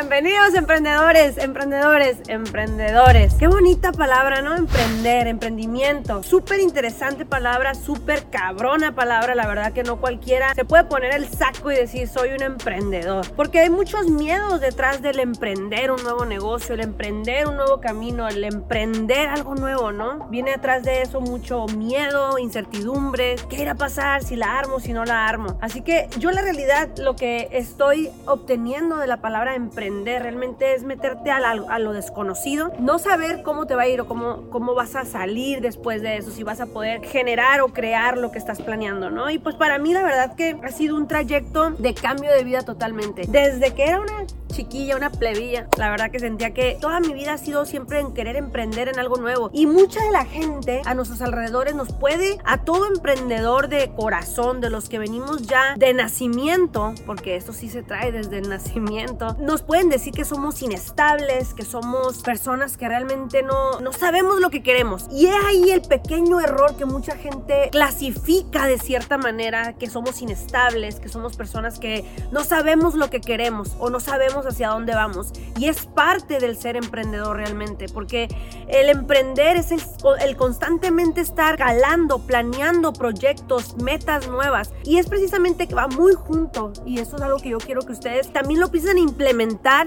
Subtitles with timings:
[0.00, 3.34] Bienvenidos emprendedores, emprendedores, emprendedores.
[3.34, 4.54] Qué bonita palabra, ¿no?
[4.54, 6.22] Emprender, emprendimiento.
[6.22, 9.34] Súper interesante palabra, súper cabrona palabra.
[9.34, 13.28] La verdad que no cualquiera se puede poner el saco y decir soy un emprendedor.
[13.34, 18.28] Porque hay muchos miedos detrás del emprender un nuevo negocio, el emprender un nuevo camino,
[18.28, 20.28] el emprender algo nuevo, ¿no?
[20.28, 23.34] Viene atrás de eso mucho miedo, incertidumbre.
[23.50, 25.58] ¿Qué irá a pasar si la armo, si no la armo?
[25.60, 30.82] Así que yo la realidad lo que estoy obteniendo de la palabra emprender realmente es
[30.82, 34.74] meterte a, a, lo desconocido, no saber cómo te va a ir o cómo, cómo
[34.74, 38.38] vas a salir después de eso, si vas a poder generar o crear lo que
[38.38, 39.30] estás planeando, ¿no?
[39.30, 42.62] Y pues para mí la verdad que ha sido un trayecto de cambio de vida
[42.62, 43.22] totalmente.
[43.28, 45.68] Desde que era una chiquilla, una plebilla.
[45.76, 48.98] La verdad que sentía que toda mi vida ha sido siempre en querer emprender en
[48.98, 49.50] algo nuevo.
[49.52, 54.60] Y mucha de la gente a nuestros alrededores nos puede, a todo emprendedor de corazón,
[54.60, 59.36] de los que venimos ya de nacimiento, porque esto sí se trae desde el nacimiento,
[59.38, 64.50] nos pueden decir que somos inestables, que somos personas que realmente no, no sabemos lo
[64.50, 65.06] que queremos.
[65.12, 70.20] Y es ahí el pequeño error que mucha gente clasifica de cierta manera, que somos
[70.20, 74.96] inestables, que somos personas que no sabemos lo que queremos o no sabemos hacia dónde
[74.96, 75.32] vamos.
[75.56, 78.26] Y es parte del ser emprendedor realmente, porque
[78.66, 79.80] el emprender es el,
[80.20, 84.72] el constantemente estar calando, planeando proyectos, metas nuevas.
[84.82, 86.72] Y es precisamente que va muy junto.
[86.84, 89.00] Y eso es algo que yo quiero que ustedes también lo empiecen a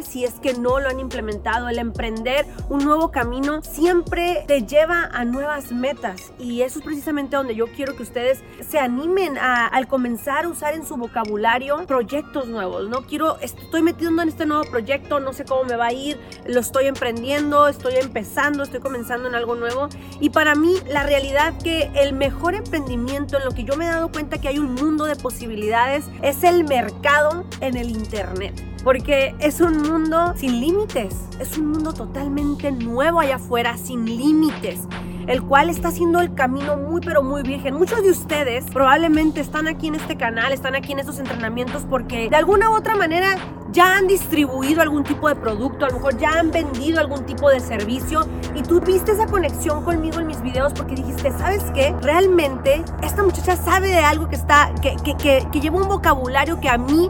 [0.04, 1.68] si es que no lo han implementado.
[1.68, 6.34] El emprender un nuevo camino siempre te lleva a nuevas metas.
[6.38, 10.50] Y eso es precisamente donde yo quiero que ustedes se animen a, al comenzar a
[10.50, 12.90] usar en su vocabulario proyectos nuevos.
[12.90, 16.20] No quiero, estoy metiendo en este nuevo proyecto, no sé cómo me va a ir,
[16.46, 19.90] lo estoy emprendiendo, estoy empezando, estoy comenzando en algo nuevo.
[20.20, 23.90] Y para mí la realidad que el mejor emprendimiento en lo que yo me he
[23.90, 28.72] dado cuenta que hay un mundo de posibilidades es el mercado en el Internet.
[28.84, 34.88] Porque es un mundo sin límites, es un mundo totalmente nuevo allá afuera, sin límites
[35.28, 37.76] el cual está haciendo el camino muy pero muy virgen.
[37.76, 42.30] Muchos de ustedes probablemente están aquí en este canal, están aquí en estos entrenamientos porque
[42.30, 43.36] de alguna u otra manera
[43.72, 47.50] ya han distribuido algún tipo de producto, a lo mejor ya han vendido algún tipo
[47.50, 51.96] de servicio y tú viste esa conexión conmigo en mis videos porque dijiste, ¿sabes qué?
[52.02, 56.60] Realmente esta muchacha sabe de algo que está, que, que, que, que lleva un vocabulario
[56.60, 57.08] que a mí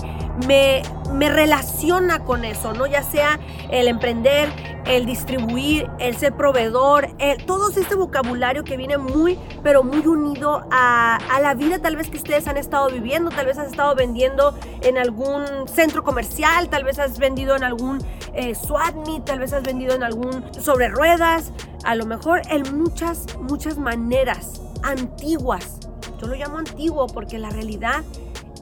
[0.48, 0.82] me,
[1.14, 2.86] me relaciona con eso, ¿no?
[2.86, 4.50] Ya sea el emprender,
[4.86, 10.64] el distribuir, el ser proveedor, el, todo este vocabulario que viene muy, pero muy unido
[10.72, 13.96] a, a, la vida tal vez que ustedes han estado viviendo, tal vez has estado
[13.96, 18.00] vendiendo en algún centro comercial, tal vez has vendido en algún
[18.34, 18.54] eh,
[19.26, 21.52] tal vez has vendido en algún sobre ruedas,
[21.84, 25.80] a lo mejor en muchas, muchas maneras antiguas.
[26.20, 28.04] Yo lo llamo antiguo porque la realidad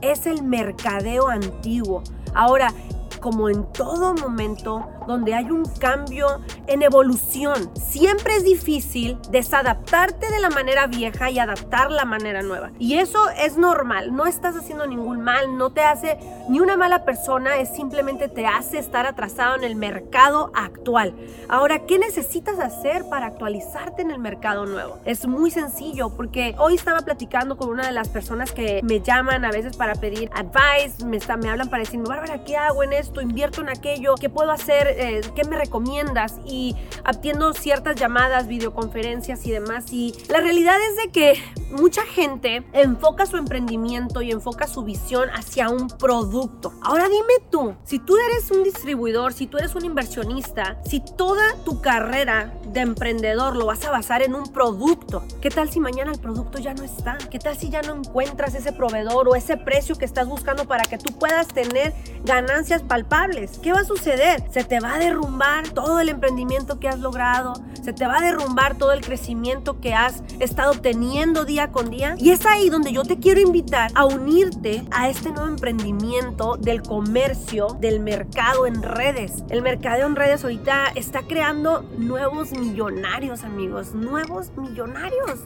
[0.01, 2.03] es el mercadeo antiguo.
[2.33, 2.73] Ahora,
[3.19, 7.71] como en todo momento donde hay un cambio en evolución.
[7.75, 12.69] Siempre es difícil desadaptarte de la manera vieja y adaptar la manera nueva.
[12.77, 17.05] Y eso es normal, no estás haciendo ningún mal, no te hace ni una mala
[17.05, 21.15] persona, es simplemente te hace estar atrasado en el mercado actual.
[21.47, 24.99] Ahora, ¿qué necesitas hacer para actualizarte en el mercado nuevo?
[25.05, 29.43] Es muy sencillo porque hoy estaba platicando con una de las personas que me llaman
[29.43, 33.21] a veces para pedir advice, me, hablan para decirme, Bárbara, ¿qué hago en esto?
[33.21, 34.13] ¿Invierto en aquello?
[34.15, 34.98] ¿Qué puedo hacer?
[35.01, 36.39] Eh, ¿qué me recomiendas?
[36.45, 39.93] Y atiendo ciertas llamadas, videoconferencias y demás.
[39.93, 45.29] Y la realidad es de que mucha gente enfoca su emprendimiento y enfoca su visión
[45.29, 46.73] hacia un producto.
[46.81, 51.55] Ahora dime tú, si tú eres un distribuidor, si tú eres un inversionista, si toda
[51.63, 56.11] tu carrera de emprendedor lo vas a basar en un producto, ¿qué tal si mañana
[56.11, 57.17] el producto ya no está?
[57.31, 60.83] ¿Qué tal si ya no encuentras ese proveedor o ese precio que estás buscando para
[60.83, 61.93] que tú puedas tener
[62.25, 63.59] ganancias palpables?
[63.59, 64.43] ¿Qué va a suceder?
[64.51, 68.21] Se te va a derrumbar todo el emprendimiento que has logrado, se te va a
[68.21, 72.15] derrumbar todo el crecimiento que has estado teniendo día con día.
[72.17, 76.81] Y es ahí donde yo te quiero invitar a unirte a este nuevo emprendimiento del
[76.81, 79.43] comercio, del mercado en redes.
[79.49, 85.39] El mercado en redes ahorita está creando nuevos millonarios, amigos, nuevos millonarios.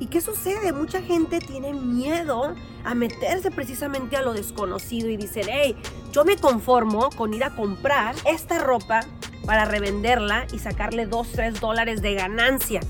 [0.00, 0.72] ¿Y qué sucede?
[0.72, 2.54] Mucha gente tiene miedo
[2.84, 5.76] a meterse precisamente a lo desconocido y dicen, hey,
[6.12, 9.00] yo me conformo con ir a comprar esta ropa
[9.44, 12.80] para revenderla y sacarle 2, 3 dólares de ganancia.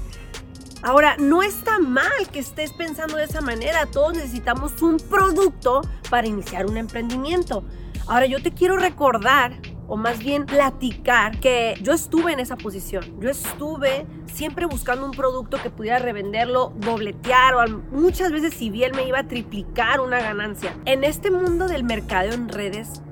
[0.82, 3.86] Ahora, no está mal que estés pensando de esa manera.
[3.86, 7.64] Todos necesitamos un producto para iniciar un emprendimiento.
[8.06, 9.52] Ahora, yo te quiero recordar
[9.88, 13.04] o más bien platicar que yo estuve en esa posición.
[13.20, 18.92] Yo estuve siempre buscando un producto que pudiera revenderlo, dobletear o muchas veces si bien
[18.94, 20.76] me iba a triplicar una ganancia.
[20.84, 23.02] En este mundo del mercado en redes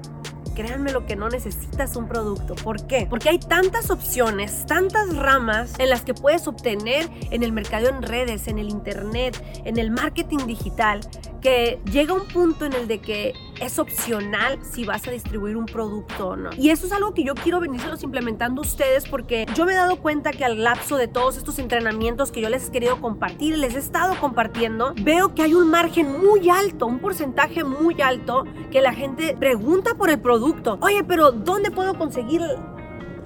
[0.56, 2.54] créanme lo que no necesitas un producto.
[2.56, 3.06] ¿Por qué?
[3.08, 8.02] Porque hay tantas opciones, tantas ramas en las que puedes obtener en el mercado en
[8.02, 11.00] redes, en el internet, en el marketing digital,
[11.42, 15.66] que llega un punto en el de que es opcional si vas a distribuir un
[15.66, 16.50] producto o no.
[16.56, 19.96] Y eso es algo que yo quiero venírselos implementando ustedes porque yo me he dado
[19.96, 23.74] cuenta que al lapso de todos estos entrenamientos que yo les he querido compartir, les
[23.74, 28.80] he estado compartiendo, veo que hay un margen muy alto, un porcentaje muy alto que
[28.80, 30.78] la gente pregunta por el producto.
[30.80, 32.42] Oye, pero ¿dónde puedo conseguir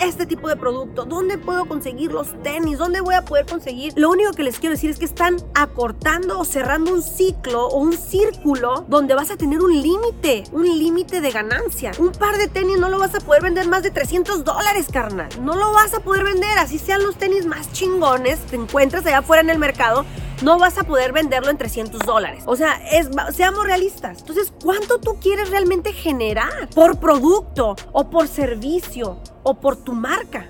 [0.00, 1.04] este tipo de producto?
[1.04, 2.78] ¿Dónde puedo conseguir los tenis?
[2.78, 3.92] ¿Dónde voy a poder conseguir?
[3.96, 7.78] Lo único que les quiero decir es que están acortando o cerrando un ciclo o
[7.78, 11.92] un círculo donde vas a tener un límite, un límite de ganancia.
[11.98, 15.28] Un par de tenis no lo vas a poder vender más de 300 dólares, carnal.
[15.40, 19.18] No lo vas a poder vender, así sean los tenis más chingones, te encuentras allá
[19.18, 20.04] afuera en el mercado
[20.42, 22.44] no vas a poder venderlo en 300 dólares.
[22.46, 22.80] O sea,
[23.32, 24.20] seamos realistas.
[24.20, 30.46] Entonces, ¿cuánto tú quieres realmente generar por producto o por servicio o por tu marca?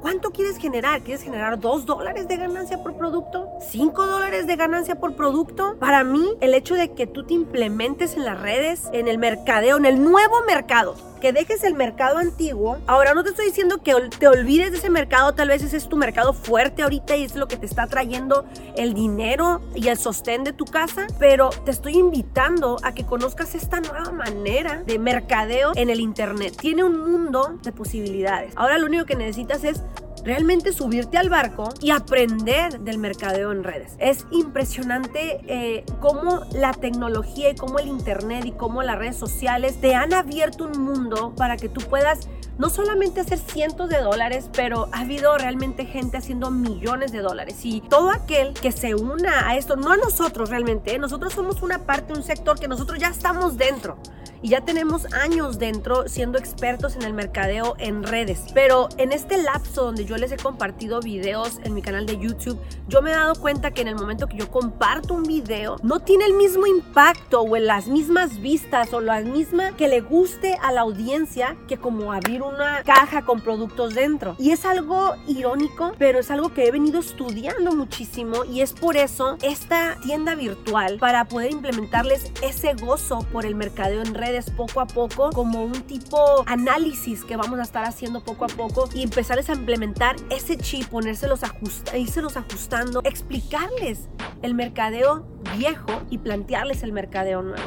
[0.00, 1.02] ¿Cuánto quieres generar?
[1.02, 3.48] ¿Quieres generar 2 dólares de ganancia por producto?
[3.72, 5.76] ¿5 dólares de ganancia por producto?
[5.78, 9.76] Para mí, el hecho de que tú te implementes en las redes, en el mercadeo,
[9.76, 12.78] en el nuevo mercado, que dejes el mercado antiguo.
[12.88, 15.88] Ahora no te estoy diciendo que te olvides de ese mercado, tal vez ese es
[15.88, 18.44] tu mercado fuerte ahorita y es lo que te está trayendo
[18.76, 23.54] el dinero y el sostén de tu casa, pero te estoy invitando a que conozcas
[23.54, 26.56] esta nueva manera de mercadeo en el internet.
[26.60, 28.52] Tiene un mundo de posibilidades.
[28.56, 29.80] Ahora lo único que necesitas es
[30.24, 33.94] realmente subirte al barco y aprender del mercadeo en redes.
[33.98, 39.80] Es impresionante eh, cómo la tecnología y cómo el internet y cómo las redes sociales
[39.80, 42.28] te han abierto un mundo para que tú puedas
[42.58, 47.60] no solamente hacer cientos de dólares, pero ha habido realmente gente haciendo millones de dólares.
[47.64, 50.98] Y todo aquel que se una a esto, no a nosotros realmente, ¿eh?
[50.98, 53.98] nosotros somos una parte, un sector que nosotros ya estamos dentro
[54.42, 58.42] y ya tenemos años dentro siendo expertos en el mercadeo en redes.
[58.52, 62.58] Pero en este lapso donde yo les he compartido videos en mi canal de YouTube,
[62.88, 66.00] yo me he dado cuenta que en el momento que yo comparto un video, no
[66.00, 70.58] tiene el mismo impacto o en las mismas vistas o la misma que le guste
[70.60, 74.36] a la audiencia que como abrir una caja con productos dentro.
[74.38, 78.96] Y es algo irónico, pero es algo que he venido estudiando muchísimo y es por
[78.96, 84.80] eso esta tienda virtual para poder implementarles ese gozo por el mercadeo en redes poco
[84.80, 89.02] a poco como un tipo análisis que vamos a estar haciendo poco a poco y
[89.02, 94.08] empezarles a implementar ese chip, ponérselos ajusta, irselos ajustando, explicarles
[94.42, 97.62] el mercadeo viejo y plantearles el mercadeo nuevo.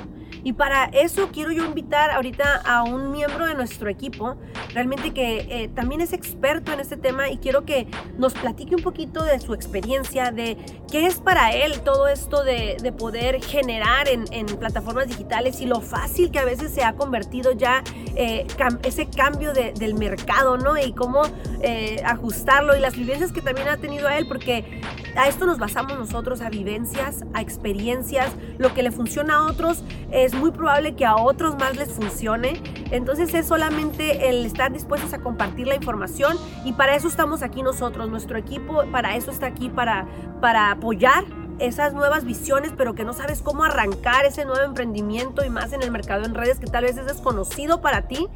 [0.45, 4.35] Y para eso quiero yo invitar ahorita a un miembro de nuestro equipo,
[4.75, 7.87] realmente que eh, también es experto en este tema y quiero que
[8.19, 10.55] nos platique un poquito de su experiencia, de
[10.91, 15.65] qué es para él todo esto de, de poder generar en, en, plataformas digitales y
[15.65, 17.83] lo fácil que a veces se ha convertido ya
[18.15, 18.45] eh,
[18.83, 20.77] ese cambio de, del mercado, ¿no?
[20.77, 21.23] Y cómo
[21.61, 24.79] eh, ajustarlo y las vivencias que también ha tenido a él, porque
[25.15, 29.83] a esto nos basamos nosotros, a vivencias, a experiencias, lo que le funciona a otros
[30.11, 32.61] es muy probable que a otros más les funcione.
[32.91, 37.63] Entonces es solamente el estar dispuestos a compartir la información y para eso estamos aquí
[37.63, 40.07] nosotros, nuestro equipo, para eso está aquí, para,
[40.41, 41.23] para apoyar
[41.59, 45.81] esas nuevas visiones, pero que no sabes cómo arrancar ese nuevo emprendimiento y más en
[45.81, 48.27] el mercado en redes que tal vez es desconocido para ti.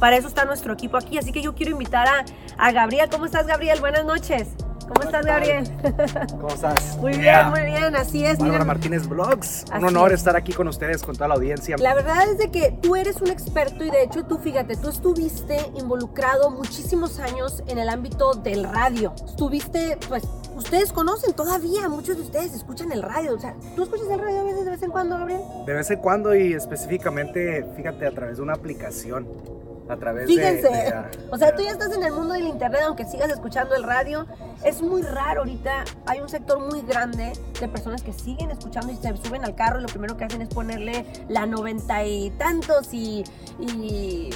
[0.00, 1.18] Para eso está nuestro equipo aquí.
[1.18, 2.24] Así que yo quiero invitar a,
[2.56, 3.08] a Gabriel.
[3.10, 3.78] ¿Cómo estás, Gabriel?
[3.80, 4.48] Buenas noches.
[4.88, 5.64] ¿Cómo estás, Gabriel?
[6.30, 6.96] ¿Cómo estás?
[6.98, 8.38] Muy bien, muy bien, así es.
[8.38, 9.64] Bárbara Martínez Vlogs.
[9.76, 11.76] Un honor estar aquí con ustedes, con toda la audiencia.
[11.78, 14.88] La verdad es de que tú eres un experto y de hecho tú, fíjate, tú
[14.88, 19.14] estuviste involucrado muchísimos años en el ámbito del radio.
[19.26, 20.24] Estuviste, pues,
[20.56, 23.34] ustedes conocen todavía, muchos de ustedes escuchan el radio.
[23.34, 25.40] O sea, ¿tú escuchas el radio a veces de vez en cuando, Gabriel?
[25.66, 29.26] De vez en cuando y específicamente, fíjate, a través de una aplicación
[29.88, 30.94] a través Fíjense, de,
[31.30, 34.26] o sea, tú ya estás en el mundo del internet, aunque sigas escuchando el radio.
[34.64, 38.96] Es muy raro ahorita, hay un sector muy grande de personas que siguen escuchando y
[38.96, 42.94] se suben al carro y lo primero que hacen es ponerle la noventa y tantos
[42.94, 43.24] y,
[43.58, 44.30] y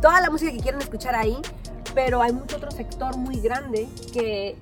[0.00, 1.36] toda la música que quieren escuchar ahí.
[1.94, 4.56] Pero hay mucho otro sector muy grande que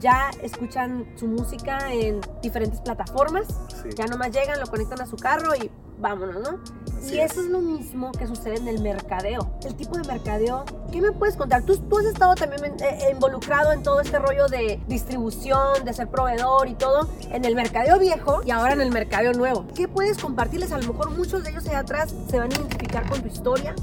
[0.00, 3.46] ya escuchan su música en diferentes plataformas.
[3.82, 3.90] Sí.
[3.96, 5.70] Ya nomás llegan, lo conectan a su carro y
[6.00, 6.58] vámonos, ¿no?
[6.98, 7.46] Así y eso es.
[7.46, 7.50] es.
[7.50, 9.50] lo mismo que sucede en el mercadeo.
[9.64, 11.62] El tipo de mercadeo, ¿qué me puedes contar?
[11.62, 16.08] Tú, tú has estado también eh, involucrado en todo este rollo de distribución, de ser
[16.08, 19.66] proveedor y todo, en el mercadeo viejo y ahora en el mercadeo nuevo.
[19.74, 20.72] ¿Qué puedes compartirles?
[20.72, 23.74] A lo mejor muchos de ellos allá atrás se van a identificar con tu historia,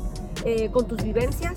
[0.43, 1.55] eh, con tus vivencias.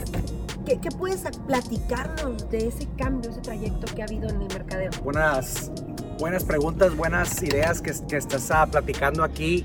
[0.65, 4.91] ¿Qué, ¿Qué, puedes platicarnos de ese cambio, ese trayecto que ha habido en el mercadeo?
[5.03, 5.71] Buenas,
[6.19, 9.65] buenas preguntas, buenas ideas que, que estás uh, platicando aquí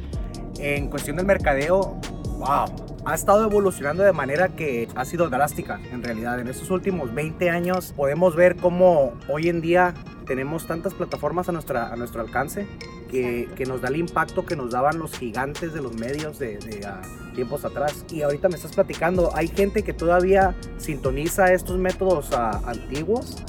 [0.60, 2.00] en cuestión del mercadeo,
[2.38, 2.66] wow,
[3.06, 6.40] ha estado evolucionando de manera que ha sido drástica en realidad.
[6.40, 9.94] En estos últimos 20 años podemos ver cómo hoy en día
[10.26, 12.66] tenemos tantas plataformas a, nuestra, a nuestro alcance
[13.10, 16.58] que, que nos da el impacto que nos daban los gigantes de los medios de,
[16.58, 18.06] de uh, tiempos atrás.
[18.10, 23.44] Y ahorita me estás platicando, hay gente que todavía sintoniza estos métodos uh, antiguos,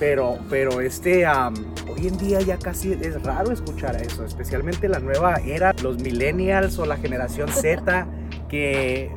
[0.00, 1.54] pero, pero este, um,
[1.88, 6.78] hoy en día ya casi es raro escuchar eso, especialmente la nueva era, los millennials
[6.78, 8.06] o la generación Z,
[8.48, 9.12] que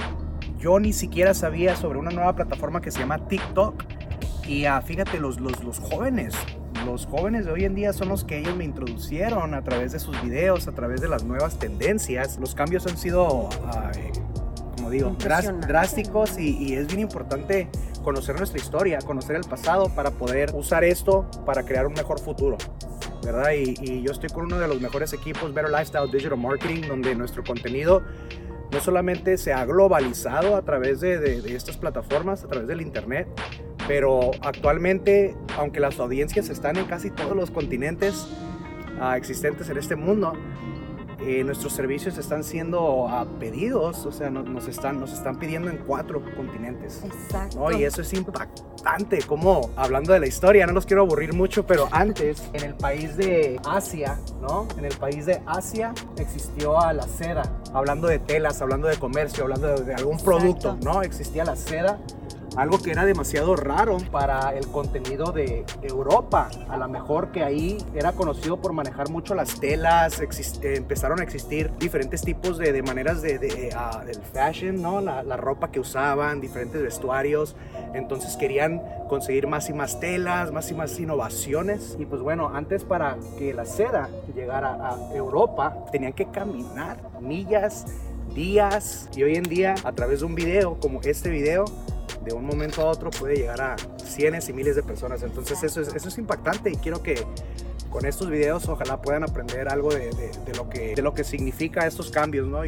[0.60, 3.84] yo ni siquiera sabía sobre una nueva plataforma que se llama TikTok.
[4.46, 6.36] Y uh, fíjate, los, los, los jóvenes
[6.86, 10.00] los jóvenes de hoy en día son los que ellos me introducieron a través de
[10.00, 12.38] sus videos, a través de las nuevas tendencias.
[12.40, 14.12] Los cambios han sido, ay,
[14.76, 17.70] como digo, drásticos y, y, es bien importante
[18.04, 22.58] conocer nuestra historia, conocer el pasado para poder usar esto para crear un mejor futuro.
[23.24, 23.52] ¿verdad?
[23.52, 27.16] Y, y yo estoy con uno de los mejores equipos, Better Lifestyle Digital Marketing, donde
[27.16, 28.04] nuestro contenido
[28.72, 32.82] no solamente se ha globalizado a través de, de, de estas plataformas, a través del
[32.82, 33.28] Internet,
[33.88, 38.28] pero actualmente, aunque las audiencias están en casi todos los continentes
[39.00, 40.34] uh, existentes en este mundo,
[41.20, 45.70] eh, nuestros servicios están siendo uh, pedidos, o sea, nos, nos, están, nos están pidiendo
[45.70, 47.02] en cuatro continentes.
[47.04, 47.60] Exacto.
[47.60, 47.72] ¿no?
[47.72, 51.88] Y eso es impactante, como hablando de la historia, no los quiero aburrir mucho, pero
[51.92, 54.68] antes en el país de Asia, ¿no?
[54.78, 57.44] En el país de Asia existió a la seda,
[57.74, 60.38] hablando de telas, hablando de comercio, hablando de, de algún Exacto.
[60.38, 61.02] producto, ¿no?
[61.02, 62.00] Existía la seda
[62.56, 66.50] algo que era demasiado raro para el contenido de Europa.
[66.70, 71.24] A lo mejor que ahí era conocido por manejar mucho las telas, existe, empezaron a
[71.24, 75.02] existir diferentes tipos de, maneras de, uh, del fashion, ¿no?
[75.02, 77.56] La, la, ropa que usaban, diferentes vestuarios.
[77.94, 81.96] Entonces querían conseguir más y más telas, más y más innovaciones.
[82.00, 87.86] Y pues bueno, antes para que la seda llegara a Europa, tenían que caminar millas
[88.34, 91.66] días y hoy en día a través de un video como este video
[92.24, 95.24] de un momento a otro puede llegar a cientos y miles de personas.
[95.24, 97.26] Entonces eso es, eso es impactante y quiero que
[97.90, 101.86] con estos videos ojalá puedan aprender algo de, de, lo, que, de lo que significa
[101.86, 102.64] estos cambios, ¿no?